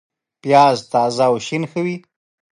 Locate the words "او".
1.29-1.35